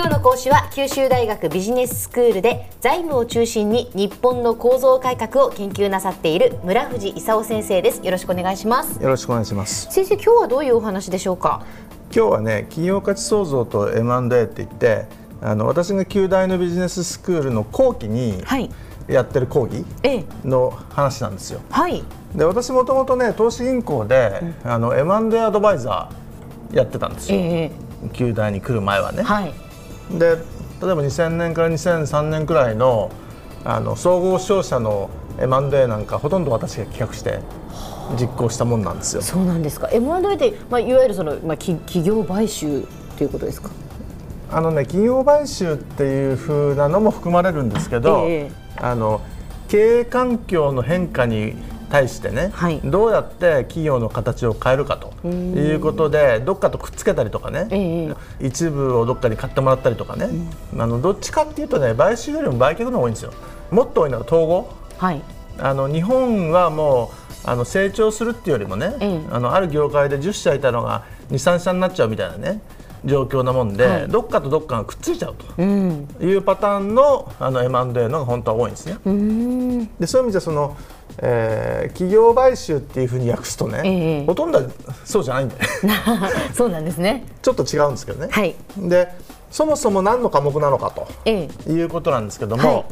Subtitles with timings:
[0.00, 8.02] 今日の講師は九州大学ビジネススクールで財務を中心に日本の構造改革を研究なさっている村藤勲先生です。
[8.02, 8.98] よろしくお願いします。
[9.02, 9.92] よろしくお願いします。
[9.92, 11.66] 先生今日はどういうお話でしょうか？
[12.16, 15.04] 今日はね企業価値創造と M&A って言って
[15.42, 18.42] あの私が旧大のビジネススクールの後期に
[19.06, 19.84] やってる講義
[20.46, 21.60] の話なんですよ。
[21.68, 22.02] はい、
[22.34, 29.22] で私もともとね投資銀行で、うん、あの M&A アドバイザーやってたんですよ、えー、旧大に来る前はね。
[29.22, 29.52] はい、
[30.18, 30.36] で
[30.82, 33.10] 例えば2000年から2003年くらいの
[33.64, 37.40] あの総合商社の M&A なんかほとんど私が企画して
[38.18, 39.22] 実行したもんなんですよ。
[39.22, 39.88] そうなんですか。
[39.92, 42.86] M&A でまあいわゆるそのまあ企業買収
[43.18, 43.70] ということですか？
[44.50, 49.20] あのね企業買収っていう風なのも含まれるんですけど、えー、あの
[49.68, 51.54] 経営環境の変化に
[51.90, 60.30] 対してね、はい、どうやって企業の形を変えるかということでどっかとくっつけたりとかね、えー、一部をどっかに買ってもらったりとかね、
[60.72, 63.32] うん、あのどっちかっていうとね買収よりも売却の方が多いんですよ。
[63.70, 65.22] もっと多いのは統合、はい、
[65.58, 67.12] あの日本はも
[67.44, 72.60] うあの成長するっていうよりもね、えー、あのある業界で10社いたのが23社になっちゃうみたいなね
[73.04, 79.88] 状況なもんで、はい、どっかとどっかがくっついちゃうというパターンのあの M&A のが本当は多いんですね。
[79.98, 80.76] でそういう意味でその、
[81.22, 84.62] えー、企業買収っていうふうに訳すとね、えー、ほとんど
[85.04, 85.56] そうじゃないんで
[86.54, 87.26] そうなんですね。
[87.42, 88.28] ちょっと違うんですけどね。
[88.30, 89.08] はい、で
[89.50, 92.84] そもそも何の科目なのかと、えー、いうことなんですけども、は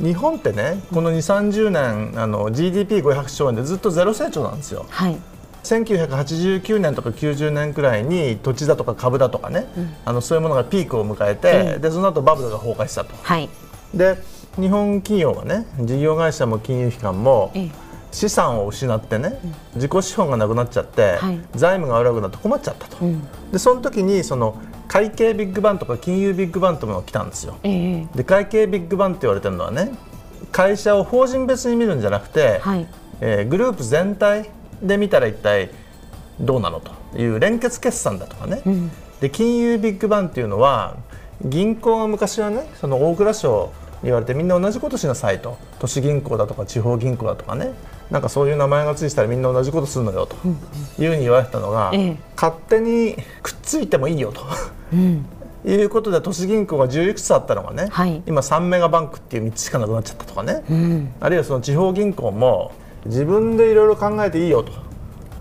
[0.00, 4.86] い、日本ってねこの2 3 0年あの GDP500 兆円でずっとゼロ成長なんですよ。
[4.88, 5.16] はい。
[5.64, 13.14] 1989年とか90年くらいに土地だとか株だとかね、うん、あのそういうものがピークを迎えて、うん、でその後バブルが崩壊したと。
[13.22, 13.48] はい、
[13.94, 14.18] で
[14.60, 17.52] 日本企業はね事業会社も金融機関も、
[18.12, 19.38] 資産を失ってね、
[19.74, 27.58] 自己資本がなくなっちゃって、はい、財務が悪くなって困っちゃったと、うん、でその時にその会計ビッグバンとか金融ビッグバンというものが来たんですよ。
[27.64, 28.06] え。
[28.14, 29.90] で会計ビッグバンって言われてるのはね
[30.52, 32.86] 会社を法人別に見るんじゃなくて、はい、
[33.20, 34.50] えー、グループ全体
[34.80, 35.70] で見たら一体
[36.38, 40.96] どうなのという連結決算だとかね、うん、で金融ビッグバンっていうのは
[41.44, 43.72] 銀行が昔はねその大蔵省
[44.04, 45.58] 言われてみんな同じことしなさいと。
[45.78, 47.72] 都市銀行だとか地方銀行だとかね。
[48.10, 50.36] なんかそういう名前がついてたらみんな同じことするのよと。
[50.98, 54.42] いうふうに言われてたのが、うん、勝手にくっついてもいいよと、
[54.92, 55.26] うん、
[55.64, 62.72] いうことで都市銀行が10いくつあったのがね、はい、今3メガバンクっていう3つしかなくなっちゃったとかね、うん、あるいはその地方銀行も
[63.06, 64.84] 自分でいろいろ考えていいよと。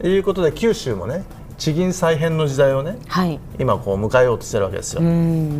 [0.07, 1.23] いうことで九州もね
[1.63, 5.01] 地銀再編の時代をね、はい、今こう迎えようとしてるわけですよ。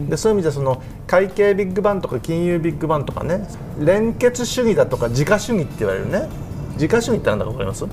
[0.09, 3.47] でそういう意味でその会計ビッグバンとか金融ビッグバンとかね
[3.79, 6.27] 連結主義だとか自家主義って言われるね。
[6.73, 7.85] 自家主義って何だか分かります？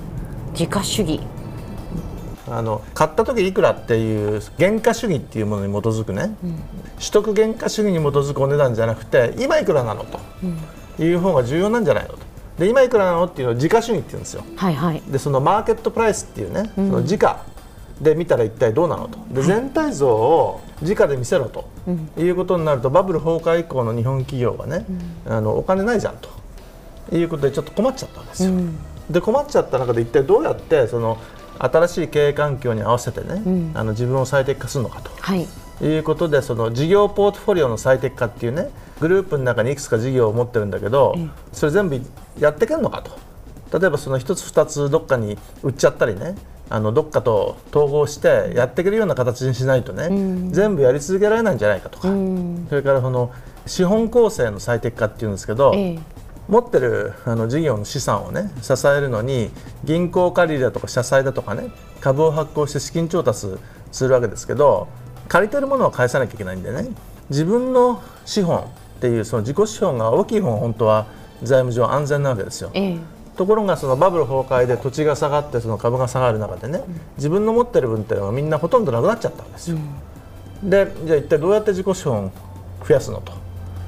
[0.50, 1.20] 自家主義。
[2.48, 6.56] あの買った時いくらっていう原価主義っていうものに基づくね、うん、
[6.98, 10.18] 取得原価主義に基づくお値段じゃなくて今いくらなのと
[11.00, 12.18] いう方が重要なんじゃないのと。
[12.58, 14.42] で今いくらなのっていうのを時価主義って言うんですよ。
[14.56, 17.44] はいはい、でそのマーケットプライスっていうね、その時価
[18.00, 19.18] で見たら一体どうなのと。
[19.30, 21.68] で全体像を時価で見せろと、
[22.18, 24.86] い、うことになるとバブル崩壊以降の日本企業はね、
[25.26, 26.40] うん、あのお金ないじゃんと。
[27.12, 28.50] いうことでちょっと困っちゃったんですよ。
[28.50, 28.78] うん、
[29.10, 31.18] で困っちゃった中で一体どうやってその
[31.58, 35.46] 新しい経営環境に合わせてね、うん、あの自分を最適化するのかと、はい、
[35.82, 41.16] いうことでその事業ポートフォリオの最適化っていうねグループの中にいくつか事業を持ってるんだけど、
[41.52, 42.00] それ全部
[42.38, 43.30] やっていけるのかと。
[43.78, 46.34] 例えばその1つ2つどっかに売っちゃったりね
[46.72, 53.32] あのどっかと統合してやっていけるような形にしないとね、うん、全部やり続けられないんじゃないかとか、うん、それからその
[53.66, 55.98] 資本構成の最適化っていうんですけど、ええ、
[56.48, 59.50] 持ってるあの事業の資産をね支えるのに
[59.82, 61.70] 銀行借りだとか社債だとかね
[62.00, 63.48] 株を発行して資金調達
[63.90, 64.86] するわけですけど
[65.28, 66.88] 借りてるものは返さなきゃいけないんでね
[67.30, 68.64] 自分の資本っ
[69.00, 71.06] ていうその自己資本が大きい方が本当は
[71.42, 72.70] 財務上安全なわけですよ。
[72.74, 72.98] ええ、
[73.40, 79.78] ところがそのバブル崩壊で土地が下がってその株が下がる中でね、うん、自分の持ってる分っていうのはみんなほとんどなくなっちゃったんですよ。
[80.62, 82.30] うん、でじゃあ一体どうやって自己資本
[82.86, 83.32] 増やすのと。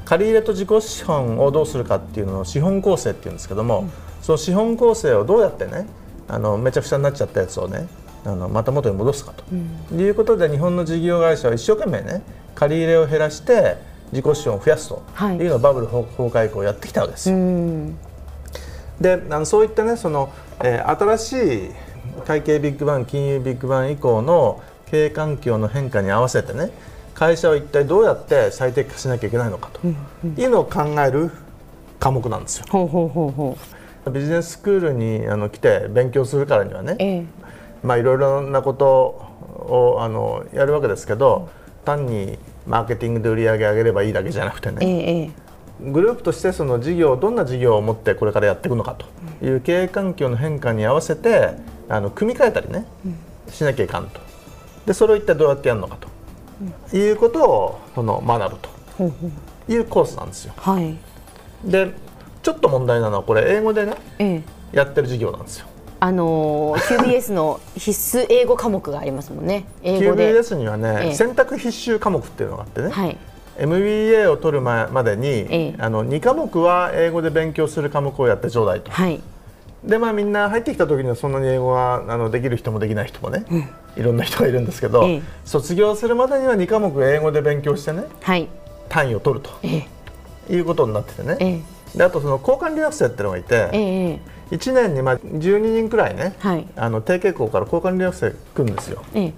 [0.06, 3.90] 借り入れと自己資本をどうするかっていうのを資本構成っていうんですけども、うん、
[4.22, 5.86] その資本構成をどうやってね
[6.28, 7.88] あのめちゃくちゃになっちゃったやつをね
[8.24, 12.22] あのまた元に戻すかと、うん、いうことで日本の事業会社は一生懸命ね
[12.54, 13.76] 借り入れを減らして
[14.12, 15.46] 自己資本を増やすとい。
[15.46, 17.36] うのをバブル崩壊以降やってきたわけですよ。
[19.02, 20.32] であのそういったねその、
[20.62, 21.32] えー、新し
[21.66, 21.70] い
[22.24, 26.70] 会計ビッグバン金融ビッグバン以降の経営環境の変化に合わせてね
[27.14, 31.30] 会社は一体どうやって最適化しなきゃいけないのかというのを考える
[31.98, 32.66] 科目なんですよ。
[32.68, 33.58] ほうほうほうほ
[34.06, 34.10] う。
[34.10, 37.26] ビジネススクールにあの来て勉強するからにはね、ええ、
[37.84, 38.88] まあいろいろなこと
[39.58, 41.48] をあのやるわけですけど、
[41.84, 45.30] 単にマーケティングで売り上げ上げればいいだけじゃなくてね、ええ
[45.90, 51.54] グループとしてその事業どんな事業を持ってこれからやっていくのかという経営環境の変化に合わせて
[51.88, 52.86] あの組み替えたりね、
[53.50, 54.20] しなきゃいかんと。
[54.86, 55.96] でそれを一体どうやってやるのか
[56.90, 60.54] と、いうことをその学ぶというコースなんですよ。
[60.56, 60.96] はい。
[61.64, 61.92] で
[62.42, 64.42] ちょっと問題なのはこれ英語でねええ。
[64.72, 65.66] やってる授業なんですよ。
[66.00, 69.66] あのー QBS の必須英語科目がありますもんね。
[69.82, 70.32] 英語で。
[70.32, 71.14] QBS にはね、ええ。
[71.14, 73.16] 選択必修科目っていうのがあってね、はい
[73.58, 75.74] MBA を取る前までに、ええ。
[75.78, 78.90] あの2科目は英語で勉強する科目をやってちょうだいと。
[78.90, 79.20] はい。
[79.84, 83.44] でまあみんな入ってきた時にはそんなに英語はあのできる人もできない人もね、
[83.96, 85.22] いろんな人がいるんですけど、ええ。
[85.44, 88.48] 卒業するまでには2科目英語で勉強してねはい。
[88.88, 89.86] 単位を取るとえ
[90.48, 90.54] え。
[90.54, 91.60] いうことになっててね、え
[91.94, 91.98] え。
[91.98, 94.20] であとその交換留学生っていうのがいて、え
[94.52, 94.54] え。
[94.54, 96.66] 1年にまあ12人くらいね、はい。
[96.76, 99.02] あの提携校から交換留学生来るんですよ。
[99.14, 99.34] ええ。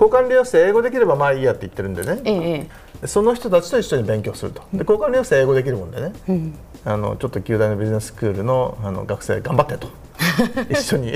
[0.00, 2.70] 交換留学生英語できればまあいいやって言ってるんでね、ええで
[3.06, 4.62] その人たちと一緒に勉強すると。
[4.72, 6.54] で交換留学生英語できるもんでね、うん。
[6.84, 9.88] あのちょっと旧大のビジネススクールのあの学生頑張ってと。
[10.70, 11.14] 一緒に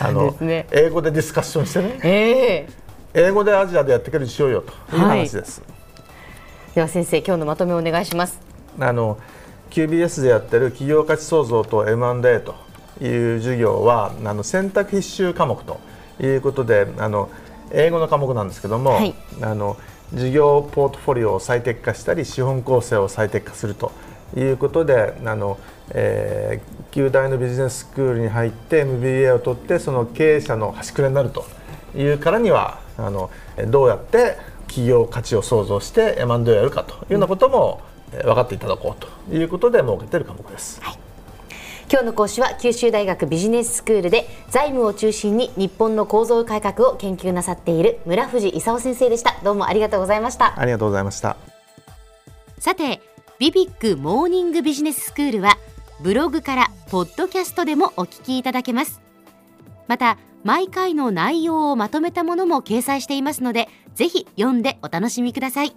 [0.00, 2.00] あのね英語でディスカッションしてね。
[2.02, 2.68] ええ。
[3.14, 4.72] 英語でアジアでやっていけるしようよと。
[4.96, 5.62] いう話です。
[6.74, 8.40] では先生今日のまとめをお願いします。
[8.80, 9.18] あの
[9.70, 12.54] QBS でやってる企業価値創造と M&A と
[13.00, 15.78] いう授業はあの選択必修科目と
[16.20, 17.28] いうことであの
[17.72, 19.14] 英語の科目なんですけども、はい。
[19.40, 19.76] あの
[20.12, 23.92] 事業ポートフォリオを最適化したり資本構成を最適化すると
[24.36, 25.58] いうことであの、
[25.90, 31.44] えー、旧大のビジネススクールに入って MBA を取ってその経営者の端くれになると
[31.96, 33.30] いうからにはあの
[33.68, 34.36] どうやって
[34.66, 40.80] 企業価値を創造して M&A をやるかというようなことも、えー分かっていただこうということで設けている科目です。
[41.94, 49.36] 今日の講師は九州大学ビジネススクールで財務を中心に日本の構造改革を研究なさっている村藤勲先生でした。
[49.44, 50.58] どうもありがとうございました。
[50.58, 51.36] ありがとうございました。
[52.58, 53.00] さて
[53.38, 55.56] ビビックモーニングビジネススクールは
[56.00, 59.00] ブログからポッドキャストでもお聞きいただけます。
[59.86, 65.76] また毎回の内容をまとめたものも掲載していますのでぜひ読んでお楽しみください。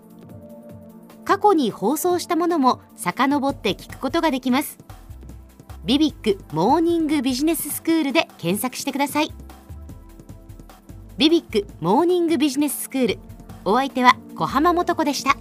[1.26, 4.80] 過去に放送したものも遡って聞くことができます
[5.88, 9.32] ビビックモーニングビジネススクールで検索してください。
[11.18, 13.20] ビビックモーニングビジネススクール
[13.64, 15.38] お相手は小浜もとこでした。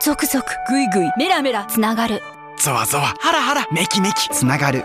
[0.00, 2.22] ゾクゾクグイグイメラメラつながる。
[2.56, 4.28] ゾワゾワハラハラメキメキ。
[4.28, 4.84] つながる